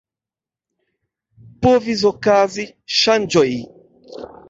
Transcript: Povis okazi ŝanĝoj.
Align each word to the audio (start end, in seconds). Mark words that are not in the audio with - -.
Povis 1.67 2.03
okazi 2.13 2.69
ŝanĝoj. 2.99 3.49